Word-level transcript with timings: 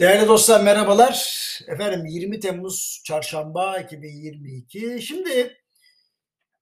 Değerli 0.00 0.28
dostlar 0.28 0.60
merhabalar. 0.60 1.38
Efendim 1.68 2.06
20 2.06 2.40
Temmuz 2.40 3.02
Çarşamba 3.04 3.78
2022. 3.78 5.02
Şimdi 5.02 5.56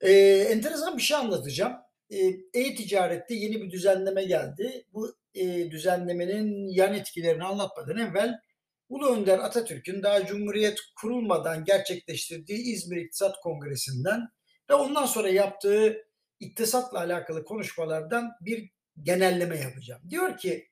e, 0.01 0.13
enteresan 0.51 0.97
bir 0.97 1.03
şey 1.03 1.17
anlatacağım. 1.17 1.73
E, 2.11 2.17
E-ticarette 2.55 3.35
yeni 3.35 3.63
bir 3.63 3.71
düzenleme 3.71 4.25
geldi. 4.25 4.85
Bu 4.93 5.17
e, 5.35 5.71
düzenlemenin 5.71 6.69
yan 6.69 6.95
etkilerini 6.95 7.45
anlatmadan 7.45 7.99
evvel 7.99 8.41
Ulu 8.89 9.17
Önder 9.17 9.39
Atatürk'ün 9.39 10.03
daha 10.03 10.27
Cumhuriyet 10.27 10.79
kurulmadan 11.01 11.65
gerçekleştirdiği 11.65 12.59
İzmir 12.59 12.97
İktisat 12.97 13.41
Kongresi'nden 13.41 14.29
ve 14.71 14.75
ondan 14.75 15.07
sonra 15.07 15.29
yaptığı 15.29 15.97
iktisatla 16.41 16.99
alakalı 16.99 17.45
konuşmalardan 17.45 18.33
bir 18.41 18.71
genelleme 19.03 19.59
yapacağım. 19.59 20.03
Diyor 20.11 20.39
ki 20.39 20.69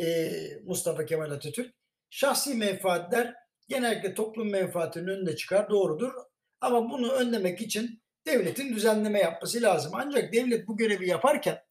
e, 0.00 0.30
Mustafa 0.64 1.06
Kemal 1.06 1.30
Atatürk, 1.30 1.79
şahsi 2.10 2.54
menfaatler 2.54 3.34
genellikle 3.68 4.14
toplum 4.14 4.50
menfaatinin 4.50 5.06
önünde 5.06 5.36
çıkar, 5.36 5.70
doğrudur. 5.70 6.12
Ama 6.60 6.90
bunu 6.90 7.12
önlemek 7.12 7.60
için 7.60 8.02
devletin 8.26 8.74
düzenleme 8.74 9.18
yapması 9.18 9.62
lazım. 9.62 9.92
Ancak 9.94 10.32
devlet 10.32 10.68
bu 10.68 10.76
görevi 10.76 11.08
yaparken 11.08 11.62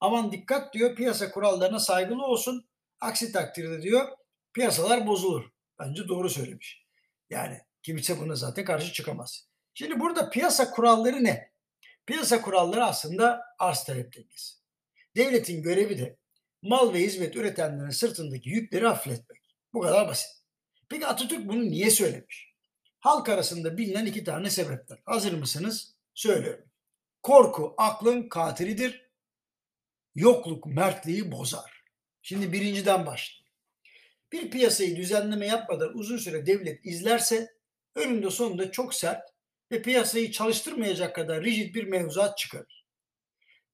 aman 0.00 0.32
dikkat 0.32 0.74
diyor 0.74 0.94
piyasa 0.94 1.30
kurallarına 1.30 1.78
saygılı 1.78 2.24
olsun. 2.24 2.68
Aksi 3.00 3.32
takdirde 3.32 3.82
diyor 3.82 4.08
piyasalar 4.52 5.06
bozulur. 5.06 5.44
Bence 5.78 6.08
doğru 6.08 6.30
söylemiş. 6.30 6.86
Yani 7.30 7.58
kimse 7.82 8.20
buna 8.20 8.34
zaten 8.34 8.64
karşı 8.64 8.92
çıkamaz. 8.92 9.48
Şimdi 9.74 10.00
burada 10.00 10.30
piyasa 10.30 10.70
kuralları 10.70 11.24
ne? 11.24 11.52
Piyasa 12.06 12.42
kuralları 12.42 12.84
aslında 12.84 13.40
arz 13.58 13.84
talep 13.84 14.16
dengesi. 14.16 14.54
Devletin 15.16 15.62
görevi 15.62 15.98
de 15.98 16.16
mal 16.62 16.92
ve 16.94 16.98
hizmet 16.98 17.36
üretenlerin 17.36 17.90
sırtındaki 17.90 18.50
yükleri 18.50 18.86
hafifletmek. 18.86 19.37
Bu 19.74 19.80
kadar 19.80 20.08
basit. 20.08 20.30
Peki 20.88 21.06
Atatürk 21.06 21.48
bunu 21.48 21.60
niye 21.60 21.90
söylemiş? 21.90 22.54
Halk 23.00 23.28
arasında 23.28 23.78
bilinen 23.78 24.06
iki 24.06 24.24
tane 24.24 24.50
sebepler. 24.50 24.98
Hazır 25.04 25.32
mısınız? 25.32 25.94
Söylüyorum. 26.14 26.64
Korku 27.22 27.74
aklın 27.78 28.28
katilidir. 28.28 29.08
Yokluk 30.14 30.66
mertliği 30.66 31.32
bozar. 31.32 31.82
Şimdi 32.22 32.52
birinciden 32.52 33.06
başlayalım. 33.06 33.48
Bir 34.32 34.50
piyasayı 34.50 34.96
düzenleme 34.96 35.46
yapmadan 35.46 35.98
uzun 35.98 36.16
süre 36.16 36.46
devlet 36.46 36.86
izlerse 36.86 37.52
önünde 37.94 38.30
sonunda 38.30 38.70
çok 38.70 38.94
sert 38.94 39.28
ve 39.72 39.82
piyasayı 39.82 40.32
çalıştırmayacak 40.32 41.14
kadar 41.14 41.44
rigid 41.44 41.74
bir 41.74 41.84
mevzuat 41.84 42.38
çıkarır. 42.38 42.86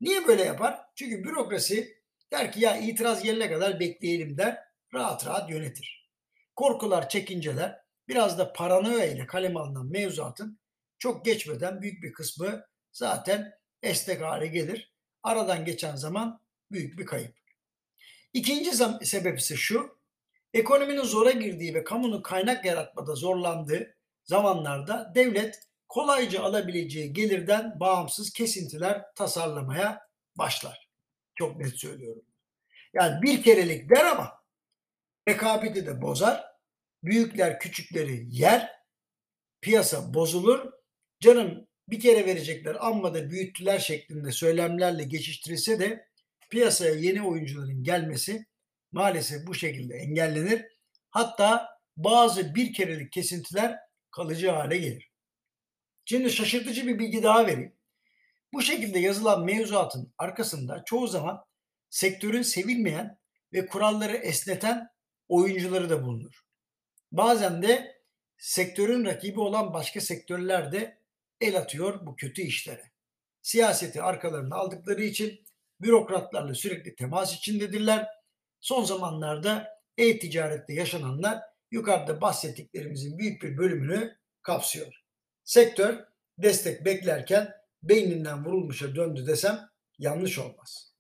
Niye 0.01 0.27
böyle 0.27 0.45
yapar? 0.45 0.81
Çünkü 0.95 1.25
bürokrasi 1.25 2.03
der 2.33 2.53
ki 2.53 2.61
ya 2.61 2.77
itiraz 2.77 3.23
gelene 3.23 3.51
kadar 3.51 3.81
bekleyelim 3.81 4.39
der, 4.39 4.59
rahat 4.95 5.27
rahat 5.27 5.51
yönetir. 5.51 6.11
Korkular, 6.57 7.09
çekinceler, 7.09 7.81
biraz 8.09 8.39
da 8.39 8.53
paranoya 8.53 9.05
ile 9.05 9.27
kalem 9.27 9.57
alınan 9.57 9.87
mevzuatın 9.87 10.59
çok 10.99 11.25
geçmeden 11.25 11.83
büyük 11.83 12.03
bir 12.03 12.13
kısmı 12.13 12.65
zaten 12.93 13.53
esnek 13.83 14.23
hale 14.23 14.47
gelir. 14.47 14.95
Aradan 15.23 15.65
geçen 15.65 15.97
zaman 15.97 16.41
büyük 16.71 16.99
bir 16.99 17.07
kayıp. 17.07 17.37
İkinci 18.33 18.71
sebep 19.07 19.39
ise 19.39 19.57
şu, 19.57 19.99
ekonominin 20.55 21.03
zora 21.03 21.31
girdiği 21.31 21.75
ve 21.75 21.85
kamunun 21.85 22.23
kaynak 22.23 22.65
yaratmada 22.65 23.15
zorlandığı 23.15 23.97
zamanlarda 24.25 25.13
devlet 25.15 25.69
kolayca 25.89 26.43
alabileceği 26.43 27.13
gelirden 27.13 27.81
bağımsız 27.81 28.33
kesintiler 28.33 29.03
tasarlamaya 29.15 30.09
başlar. 30.37 30.89
Çok 31.35 31.57
net 31.57 31.81
söylüyorum. 31.81 32.23
Yani 32.95 33.23
bir 33.23 33.43
kerelik 33.43 33.91
der 33.91 34.05
ama 34.05 34.44
rekabeti 35.29 35.87
de 35.87 36.03
bozar. 36.03 36.45
Büyükler 37.03 37.61
küçükleri 37.61 38.27
yer. 38.29 38.71
Piyasa 39.61 40.15
bozulur. 40.15 40.73
Canım 41.21 41.69
bir 41.89 42.01
kere 42.01 42.27
verecekler 42.27 42.77
amma 42.81 43.15
da 43.15 43.31
büyüttüler 43.31 43.79
şeklinde 43.79 44.33
söylemlerle 44.33 45.05
geçiştirilse 45.05 45.81
de 45.81 46.09
piyasaya 46.51 46.95
yeni 46.95 47.23
oyuncuların 47.23 47.83
gelmesi 47.83 48.47
maalesef 48.93 49.47
bu 49.47 49.55
şekilde 49.55 49.95
engellenir. 49.95 50.65
Hatta 51.11 51.79
bazı 51.97 52.55
bir 52.55 52.73
kerelik 52.73 53.13
kesintiler 53.13 53.79
kalıcı 54.11 54.51
hale 54.51 54.79
gelir. 54.79 55.11
Şimdi 56.05 56.31
şaşırtıcı 56.31 56.87
bir 56.87 56.99
bilgi 56.99 57.23
daha 57.23 57.47
vereyim. 57.47 57.77
Bu 58.53 58.63
şekilde 58.63 58.99
yazılan 58.99 59.45
mevzuatın 59.45 60.15
arkasında 60.19 60.83
çoğu 60.87 61.07
zaman 61.07 61.45
sektörün 61.91 62.43
sevilmeyen 62.43 63.19
ve 63.53 63.67
kuralları 63.67 64.17
esneten 64.17 64.89
oyuncuları 65.29 65.91
da 65.91 66.05
bulunur. 66.05 66.45
Bazen 67.13 67.63
de 67.63 68.03
sektörün 68.39 69.05
rakibi 69.05 69.41
olan 69.41 69.75
başka 69.75 70.01
sektörler 70.01 70.73
de 70.73 70.99
el 71.41 71.59
atıyor 71.59 72.07
bu 72.07 72.17
kötü 72.17 72.43
işlere. 72.43 72.93
Siyaseti 73.43 74.03
arkalarına 74.03 74.57
aldıkları 74.57 75.03
için 75.03 75.45
bürokratlarla 75.81 76.55
sürekli 76.55 76.95
temas 76.95 77.35
içindedirler. 77.35 78.09
Son 78.61 78.85
zamanlarda 78.85 79.69
e-ticarette 79.99 80.73
yaşananlar 80.73 81.41
yukarıda 81.71 82.21
bahsettiklerimizin 82.21 83.19
büyük 83.19 83.43
bir 83.43 83.59
bölümünü 83.59 84.19
kapsıyor. 84.43 85.03
Sektör 85.45 86.05
destek 86.39 86.85
beklerken 86.85 87.55
beyninden 87.83 88.45
vurulmuşa 88.45 88.95
döndü 88.95 89.27
desem 89.27 89.71
yanlış 89.99 90.39
olmaz. 90.39 90.95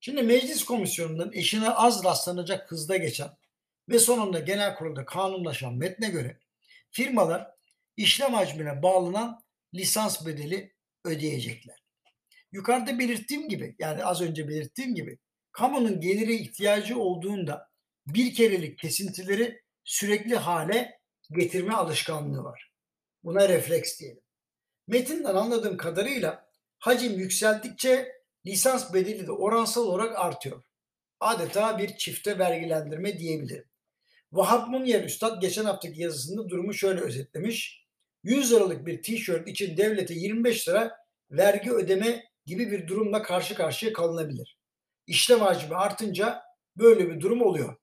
Şimdi 0.00 0.22
meclis 0.22 0.64
komisyonundan 0.64 1.32
eşine 1.32 1.70
az 1.70 2.04
rastlanacak 2.04 2.70
hızda 2.70 2.96
geçen 2.96 3.28
ve 3.88 3.98
sonunda 3.98 4.38
genel 4.38 4.74
kurulda 4.74 5.04
kanunlaşan 5.04 5.74
metne 5.74 6.08
göre 6.08 6.40
firmalar 6.90 7.50
işlem 7.96 8.34
hacmine 8.34 8.82
bağlanan 8.82 9.42
lisans 9.74 10.26
bedeli 10.26 10.74
ödeyecekler. 11.04 11.82
Yukarıda 12.52 12.98
belirttiğim 12.98 13.48
gibi 13.48 13.76
yani 13.78 14.04
az 14.04 14.20
önce 14.20 14.48
belirttiğim 14.48 14.94
gibi 14.94 15.18
kamunun 15.52 16.00
geliri 16.00 16.34
ihtiyacı 16.34 16.98
olduğunda 16.98 17.70
bir 18.06 18.34
kerelik 18.34 18.78
kesintileri 18.78 19.62
sürekli 19.84 20.36
hale 20.36 21.00
getirme 21.30 21.74
alışkanlığı 21.74 22.44
var. 22.44 22.72
Buna 23.24 23.48
refleks 23.48 24.00
diyelim. 24.00 24.22
Metinden 24.86 25.34
anladığım 25.34 25.76
kadarıyla 25.76 26.48
hacim 26.78 27.18
yükseldikçe 27.18 28.12
lisans 28.46 28.94
bedeli 28.94 29.26
de 29.26 29.32
oransal 29.32 29.82
olarak 29.82 30.18
artıyor. 30.18 30.62
Adeta 31.20 31.78
bir 31.78 31.96
çifte 31.96 32.38
vergilendirme 32.38 33.18
diyebilirim. 33.18 33.64
Vahap 34.36 34.68
Munyer 34.68 35.04
Üstad 35.04 35.40
geçen 35.40 35.64
haftaki 35.64 36.02
yazısında 36.02 36.48
durumu 36.48 36.74
şöyle 36.74 37.00
özetlemiş. 37.00 37.86
100 38.22 38.52
liralık 38.52 38.86
bir 38.86 39.02
tişört 39.02 39.48
için 39.48 39.76
devlete 39.76 40.14
25 40.14 40.68
lira 40.68 40.96
vergi 41.30 41.72
ödeme 41.72 42.24
gibi 42.46 42.70
bir 42.70 42.88
durumla 42.88 43.22
karşı 43.22 43.54
karşıya 43.54 43.92
kalınabilir. 43.92 44.58
İşlem 45.06 45.40
hacmi 45.40 45.76
artınca 45.76 46.42
böyle 46.76 47.10
bir 47.10 47.20
durum 47.20 47.42
oluyor. 47.42 47.76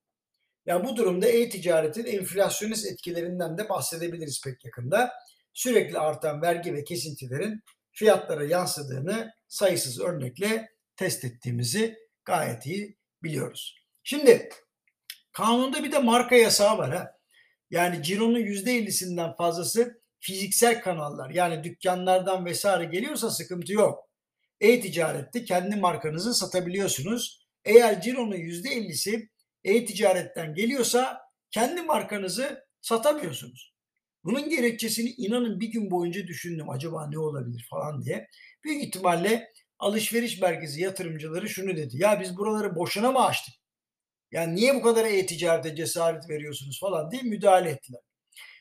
Yani 0.66 0.86
bu 0.86 0.96
durumda 0.96 1.28
e-ticaretin 1.28 2.06
enflasyonist 2.06 2.86
etkilerinden 2.86 3.58
de 3.58 3.70
bahsedebiliriz 3.70 4.42
pek 4.44 4.66
yakında. 4.66 5.12
Sürekli 5.54 6.00
artan 6.00 6.42
vergi 6.42 6.74
ve 6.74 6.84
kesintilerin 6.84 7.62
fiyatlara 7.92 8.46
yansıdığını 8.46 9.32
sayısız 9.48 10.00
örnekle 10.00 10.70
test 10.96 11.26
ettiğimizi 11.26 11.98
gayet 12.26 12.66
iyi 12.66 12.98
biliyoruz. 13.24 13.76
Şimdi 14.04 14.50
kanunda 15.34 15.84
bir 15.84 15.92
de 15.92 16.00
marka 16.00 16.36
yasağı 16.36 16.78
var 16.78 16.96
ha. 16.96 17.12
Yani 17.72 18.04
cironun 18.04 18.40
%50'sinden 18.40 19.38
fazlası 19.38 20.02
fiziksel 20.20 20.82
kanallar 20.82 21.30
yani 21.30 21.64
dükkanlardan 21.64 22.46
vesaire 22.46 22.86
geliyorsa 22.86 23.30
sıkıntı 23.30 23.74
yok. 23.74 24.10
E-ticarette 24.62 25.44
kendi 25.46 25.76
markanızı 25.76 26.34
satabiliyorsunuz. 26.34 27.48
Eğer 27.66 28.02
cironun 28.02 28.36
%50'si 28.36 29.30
e-ticaretten 29.64 30.54
geliyorsa 30.54 31.22
kendi 31.52 31.82
markanızı 31.82 32.66
satamıyorsunuz. 32.82 33.74
Bunun 34.24 34.50
gerekçesini 34.50 35.10
inanın 35.10 35.60
bir 35.60 35.68
gün 35.68 35.92
boyunca 35.92 36.28
düşündüm 36.28 36.70
acaba 36.70 37.08
ne 37.10 37.20
olabilir 37.20 37.68
falan 37.70 38.04
diye. 38.04 38.28
Büyük 38.64 38.84
ihtimalle 38.84 39.54
alışveriş 39.80 40.42
merkezi 40.42 40.82
yatırımcıları 40.82 41.50
şunu 41.50 41.76
dedi. 41.78 41.98
Ya 41.98 42.22
biz 42.22 42.38
buraları 42.38 42.76
boşuna 42.76 43.12
mı 43.12 43.26
açtık? 43.26 43.63
Yani 44.34 44.56
niye 44.56 44.76
bu 44.76 44.82
kadar 44.82 45.06
e-ticarete 45.06 45.76
cesaret 45.76 46.30
veriyorsunuz 46.30 46.80
falan 46.80 47.12
diye 47.12 47.22
müdahale 47.22 47.70
ettiler. 47.70 48.02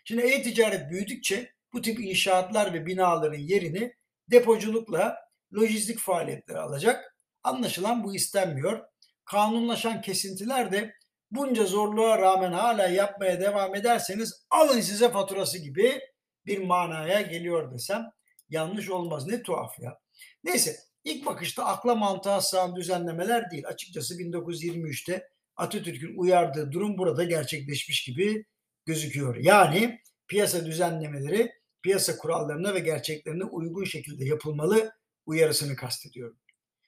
Şimdi 0.05 0.23
e-ticaret 0.23 0.91
büyüdükçe 0.91 1.53
bu 1.73 1.83
tip 1.83 2.01
inşaatlar 2.01 2.75
ve 2.75 2.87
binaların 2.87 3.39
yerini 3.39 3.95
depoculukla 4.31 5.17
lojistik 5.55 5.99
faaliyetleri 5.99 6.59
alacak. 6.59 7.17
Anlaşılan 7.43 8.05
bu 8.05 8.15
istenmiyor. 8.15 8.85
Kanunlaşan 9.25 10.01
kesintiler 10.01 10.73
de 10.73 10.95
bunca 11.31 11.65
zorluğa 11.65 12.19
rağmen 12.19 12.53
hala 12.53 12.89
yapmaya 12.89 13.41
devam 13.41 13.75
ederseniz 13.75 14.47
alın 14.51 14.81
size 14.81 15.11
faturası 15.11 15.59
gibi 15.59 16.01
bir 16.47 16.59
manaya 16.59 17.21
geliyor 17.21 17.75
desem 17.75 18.11
yanlış 18.49 18.91
olmaz. 18.91 19.27
Ne 19.27 19.43
tuhaf 19.43 19.79
ya. 19.79 19.99
Neyse 20.45 20.77
ilk 21.05 21.27
bakışta 21.27 21.65
akla 21.65 21.95
mantığa 21.95 22.41
sığan 22.41 22.77
düzenlemeler 22.77 23.51
değil. 23.51 23.67
Açıkçası 23.67 24.15
1923'te 24.15 25.29
Atatürk'ün 25.57 26.19
uyardığı 26.19 26.73
durum 26.73 26.99
burada 26.99 27.25
gerçekleşmiş 27.25 28.05
gibi 28.05 28.45
gözüküyor. 28.87 29.37
Yani 29.37 30.01
piyasa 30.29 30.67
düzenlemeleri 30.67 31.53
piyasa 31.83 32.19
kurallarına 32.19 32.75
ve 32.75 32.81
gerçeklerine 32.81 33.45
uygun 33.45 33.85
şekilde 33.85 34.25
yapılmalı 34.25 34.93
uyarısını 35.27 35.77
kastediyorum. 35.77 36.39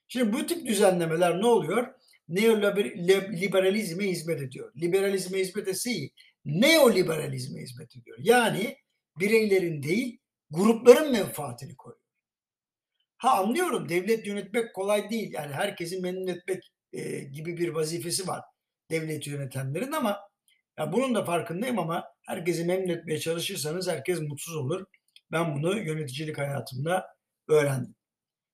Şimdi 0.09 0.33
bu 0.33 0.47
tip 0.47 0.67
düzenlemeler 0.67 1.41
ne 1.41 1.47
oluyor? 1.47 1.95
Neoliberalizme 2.29 4.05
hizmet 4.05 4.41
ediyor. 4.43 4.73
Liberalizme 4.77 5.39
hizmet 5.39 5.69
etse 5.69 5.91
iyi. 5.91 6.13
Neoliberalizme 6.45 7.61
hizmet 7.61 7.97
ediyor. 7.97 8.19
Yani 8.21 8.77
bireylerin 9.19 9.83
değil, 9.83 10.19
grupların 10.51 11.13
menfaatini 11.13 11.77
koruyor. 11.77 12.01
Ha 13.17 13.39
anlıyorum 13.39 13.89
devlet 13.89 14.27
yönetmek 14.27 14.75
kolay 14.75 15.11
değil. 15.11 15.33
Yani 15.33 15.53
herkesi 15.53 16.01
memnun 16.01 16.27
etmek 16.27 16.73
e, 16.93 17.19
gibi 17.19 17.57
bir 17.57 17.69
vazifesi 17.69 18.29
var 18.29 18.41
devlet 18.91 19.27
yönetenlerin 19.27 19.93
ama 19.93 20.21
ya 20.79 20.93
bunun 20.93 21.15
da 21.15 21.25
farkındayım 21.25 21.79
ama 21.79 22.05
herkesi 22.23 22.65
memnun 22.65 22.89
etmeye 22.89 23.21
çalışırsanız 23.21 23.89
herkes 23.89 24.21
mutsuz 24.21 24.57
olur. 24.57 24.85
Ben 25.33 25.57
bunu 25.57 25.79
yöneticilik 25.79 26.39
hayatımda 26.39 27.07
öğrendim. 27.49 27.95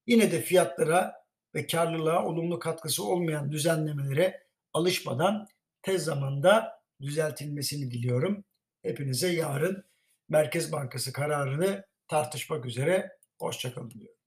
Yine 0.07 0.31
de 0.31 0.41
fiyatlara 0.41 1.13
ve 1.55 1.67
karlılığa 1.67 2.25
olumlu 2.25 2.59
katkısı 2.59 3.03
olmayan 3.03 3.51
düzenlemelere 3.51 4.43
alışmadan 4.73 5.47
tez 5.81 6.03
zamanda 6.03 6.81
düzeltilmesini 7.01 7.91
diliyorum. 7.91 8.43
Hepinize 8.83 9.27
yarın 9.27 9.83
Merkez 10.29 10.71
Bankası 10.71 11.13
kararını 11.13 11.85
tartışmak 12.07 12.65
üzere. 12.65 13.17
Hoşçakalın 13.39 13.91
diyorum. 13.91 14.20